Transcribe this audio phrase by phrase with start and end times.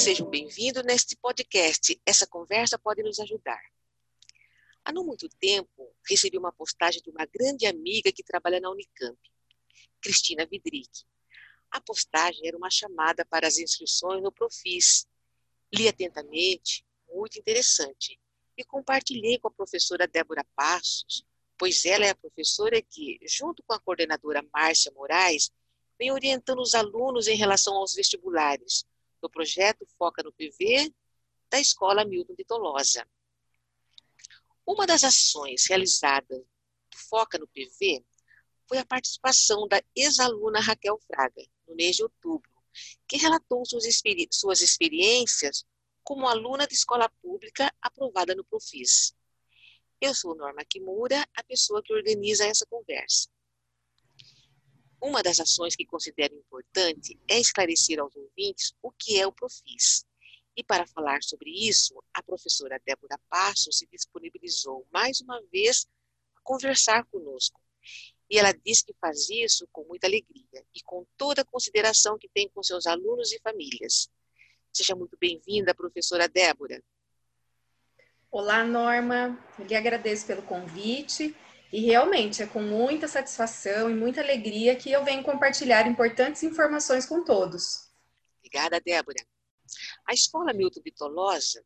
[0.00, 2.00] sejam bem-vindos neste podcast.
[2.06, 3.60] Essa conversa pode nos ajudar.
[4.82, 9.18] Há não muito tempo, recebi uma postagem de uma grande amiga que trabalha na Unicamp,
[10.00, 11.04] Cristina Vidrick.
[11.70, 15.06] A postagem era uma chamada para as inscrições no Profis.
[15.70, 18.18] Li atentamente, muito interessante,
[18.56, 21.26] e compartilhei com a professora Débora Passos,
[21.58, 25.50] pois ela é a professora que, junto com a coordenadora Márcia Moraes,
[25.98, 28.86] vem orientando os alunos em relação aos vestibulares,
[29.20, 30.92] do projeto Foca no PV
[31.50, 33.06] da Escola Milton de Tolosa.
[34.66, 38.04] Uma das ações realizadas do Foca no PV
[38.68, 42.48] foi a participação da ex-aluna Raquel Fraga, no mês de outubro,
[43.08, 45.64] que relatou suas, experi suas experiências
[46.04, 49.12] como aluna de escola pública aprovada no Profis.
[50.00, 53.28] Eu sou Norma Kimura, a pessoa que organiza essa conversa.
[55.00, 60.04] Uma das ações que considero importante é esclarecer aos ouvintes o que é o Profis.
[60.54, 65.88] E para falar sobre isso, a professora Débora Passo se disponibilizou mais uma vez
[66.36, 67.58] a conversar conosco.
[68.28, 72.28] E ela diz que faz isso com muita alegria e com toda a consideração que
[72.28, 74.10] tem com seus alunos e famílias.
[74.70, 76.82] Seja muito bem-vinda, professora Débora.
[78.30, 79.42] Olá, Norma.
[79.58, 81.34] Eu lhe agradeço pelo convite
[81.72, 87.06] e realmente é com muita satisfação e muita alegria que eu venho compartilhar importantes informações
[87.06, 87.88] com todos.
[88.38, 89.24] Obrigada, Débora.
[90.08, 91.64] A Escola Milton de Tolosa,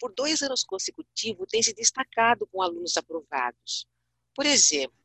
[0.00, 3.86] por dois anos consecutivos, tem se destacado com alunos aprovados.
[4.34, 4.96] Por exemplo,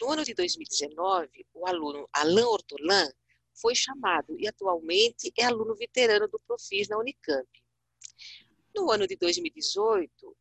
[0.00, 3.10] no ano de 2019, o aluno Alain Ortolan
[3.54, 7.48] foi chamado e atualmente é aluno veterano do Profis na Unicamp.
[8.74, 10.36] No ano de 2018,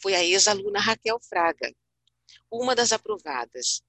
[0.00, 1.74] foi a ex-aluna Raquel Fraga,
[2.50, 3.82] uma das aprovadas.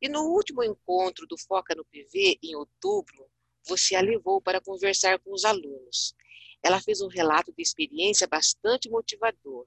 [0.00, 3.26] E no último encontro do Foca no PV, em outubro,
[3.66, 6.14] você a levou para conversar com os alunos.
[6.62, 9.66] Ela fez um relato de experiência bastante motivador.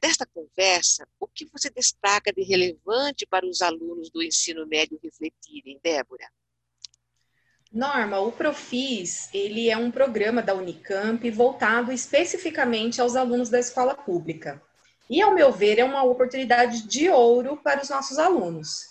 [0.00, 5.78] Desta conversa, o que você destaca de relevante para os alunos do ensino médio refletirem,
[5.82, 6.26] Débora?
[7.72, 13.94] Norma, o Profis, ele é um programa da Unicamp voltado especificamente aos alunos da escola
[13.94, 14.60] pública.
[15.10, 18.90] E, ao meu ver, é uma oportunidade de ouro para os nossos alunos.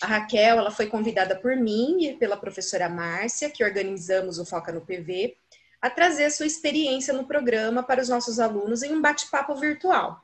[0.00, 4.70] A Raquel, ela foi convidada por mim e pela professora Márcia, que organizamos o Foca
[4.70, 5.36] no PV,
[5.82, 10.22] a trazer sua experiência no programa para os nossos alunos em um bate-papo virtual.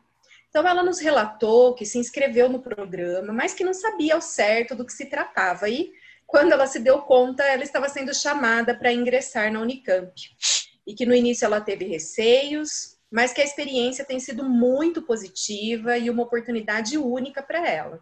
[0.49, 4.77] Então, ela nos relatou que se inscreveu no programa, mas que não sabia ao certo
[4.77, 5.69] do que se tratava.
[5.69, 5.93] E,
[6.25, 10.13] quando ela se deu conta, ela estava sendo chamada para ingressar na Unicamp.
[10.87, 15.99] E que no início ela teve receios, mas que a experiência tem sido muito positiva
[15.99, 18.01] e uma oportunidade única para ela.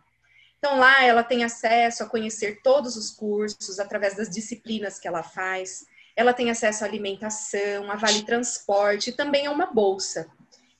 [0.56, 5.24] Então, lá ela tem acesso a conhecer todos os cursos através das disciplinas que ela
[5.24, 5.84] faz,
[6.14, 10.30] ela tem acesso à alimentação, a vale transporte e também a uma bolsa.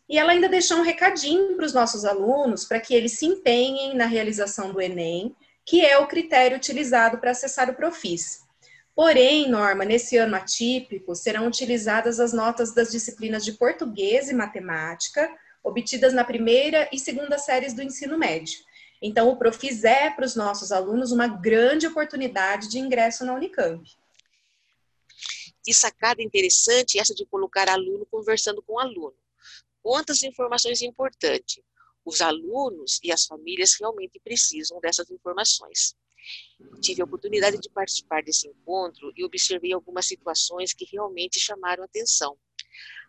[0.09, 3.97] E ela ainda deixou um recadinho para os nossos alunos para que eles se empenhem
[3.97, 8.43] na realização do Enem, que é o critério utilizado para acessar o Profis.
[8.95, 15.31] Porém, Norma, nesse ano atípico, serão utilizadas as notas das disciplinas de português e matemática,
[15.63, 18.59] obtidas na primeira e segunda séries do ensino médio.
[19.03, 23.83] Então, o Profis é para os nossos alunos uma grande oportunidade de ingresso na Unicamp.
[25.65, 29.15] Que sacada interessante essa de colocar aluno conversando com aluno.
[29.83, 31.63] Quantas informações importantes.
[32.05, 35.95] Os alunos e as famílias realmente precisam dessas informações.
[36.81, 42.39] Tive a oportunidade de participar desse encontro e observei algumas situações que realmente chamaram atenção.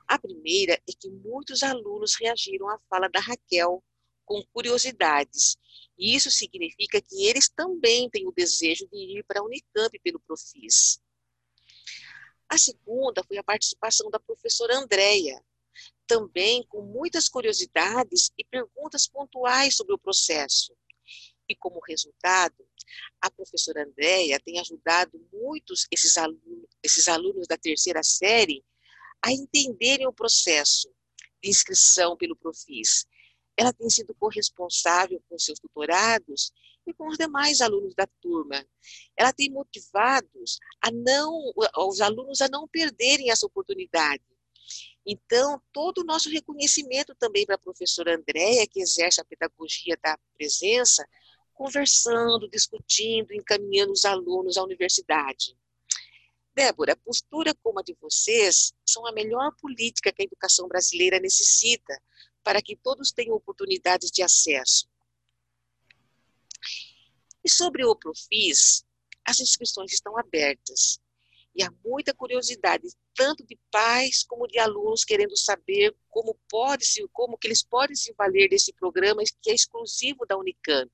[0.08, 3.84] A primeira é que muitos alunos reagiram à fala da Raquel
[4.26, 5.58] com curiosidades,
[5.98, 10.20] e isso significa que eles também têm o desejo de ir para a Unicamp pelo
[10.22, 11.02] Profis.
[12.48, 15.42] A segunda foi a participação da professora Andréia,
[16.08, 20.76] também com muitas curiosidades e perguntas pontuais sobre o processo.
[21.52, 22.66] E como resultado,
[23.20, 28.64] a professora Andréia tem ajudado muitos esses alunos, esses alunos da terceira série
[29.22, 30.90] a entenderem o processo
[31.44, 33.06] de inscrição pelo Profis.
[33.58, 36.54] Ela tem sido corresponsável com seus tutorados
[36.88, 38.66] e com os demais alunos da turma.
[39.18, 40.30] Ela tem motivado
[40.82, 44.24] a não, os alunos a não perderem essa oportunidade.
[45.06, 50.18] Então, todo o nosso reconhecimento também para a professora Andréia, que exerce a pedagogia da
[50.38, 51.06] presença,
[51.54, 55.58] conversando, discutindo, encaminhando os alunos à universidade.
[56.54, 62.02] Débora, postura como a de vocês são a melhor política que a educação brasileira necessita
[62.44, 64.90] para que todos tenham oportunidades de acesso.
[67.44, 68.86] E sobre o Profis,
[69.26, 71.00] as inscrições estão abertas
[71.56, 77.06] e há muita curiosidade tanto de pais como de alunos querendo saber como pode se,
[77.10, 80.92] como que eles podem se valer desse programa que é exclusivo da Unicamp.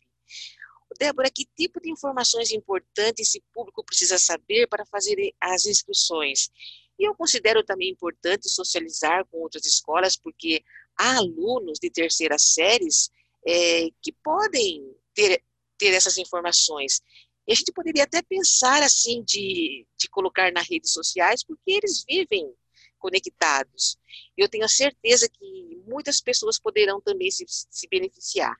[0.97, 6.49] Débora, que tipo de informações importantes esse público precisa saber para fazer as inscrições?
[6.97, 10.63] E eu considero também importante socializar com outras escolas, porque
[10.97, 13.11] há alunos de terceiras séries
[13.45, 15.43] é, que podem ter,
[15.77, 17.01] ter essas informações.
[17.47, 22.03] E a gente poderia até pensar assim de, de colocar nas redes sociais, porque eles
[22.07, 22.51] vivem
[22.97, 23.97] conectados.
[24.35, 28.55] Eu tenho a certeza que muitas pessoas poderão também se, se beneficiar.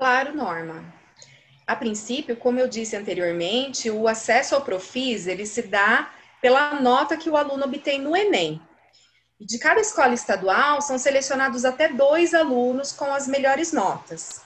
[0.00, 0.82] Claro, Norma.
[1.66, 6.10] A princípio, como eu disse anteriormente, o acesso ao Profis ele se dá
[6.40, 8.62] pela nota que o aluno obtém no Enem.
[9.38, 14.40] De cada escola estadual são selecionados até dois alunos com as melhores notas.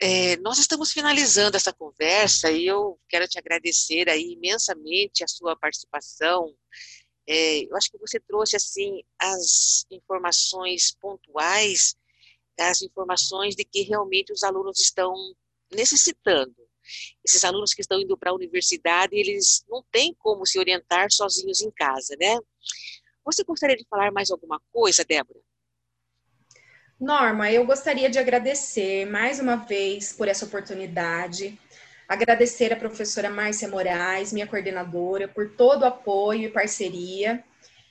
[0.00, 5.56] É, nós estamos finalizando essa conversa e eu quero te agradecer aí imensamente a sua
[5.56, 6.54] participação.
[7.26, 11.96] É, eu acho que você trouxe assim as informações pontuais
[12.58, 15.14] as informações de que realmente os alunos estão
[15.72, 16.54] necessitando.
[17.24, 21.62] Esses alunos que estão indo para a universidade, eles não têm como se orientar sozinhos
[21.62, 22.38] em casa, né?
[23.24, 25.40] Você gostaria de falar mais alguma coisa, Débora?
[27.00, 31.58] Norma, eu gostaria de agradecer mais uma vez por essa oportunidade,
[32.06, 37.42] agradecer a professora Márcia Moraes, minha coordenadora, por todo o apoio e parceria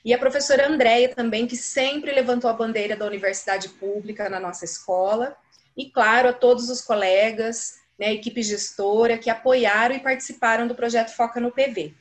[0.04, 4.64] e a professora Andréia também, que sempre levantou a bandeira da universidade pública na nossa
[4.64, 5.34] escola.
[5.74, 11.14] E, claro, a todos os colegas, né, equipe gestora, que apoiaram e participaram do projeto
[11.16, 11.94] Foca no PV.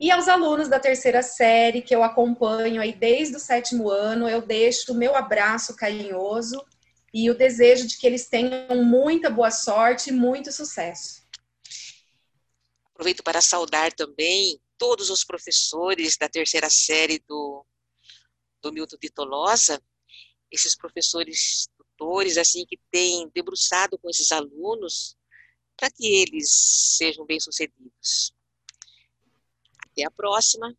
[0.00, 4.42] E aos alunos da terceira série, que eu acompanho aí desde o sétimo ano, eu
[4.42, 6.60] deixo o meu abraço carinhoso
[7.14, 11.22] e o desejo de que eles tenham muita boa sorte e muito sucesso.
[12.92, 17.66] Aproveito para saudar também todos os professores da terceira série do,
[18.62, 19.82] do Milton Tolosa,
[20.50, 25.16] esses professores tutores, assim, que têm debruçado com esses alunos
[25.76, 26.50] para que eles
[26.96, 28.32] sejam bem-sucedidos.
[29.90, 30.74] Até a próxima!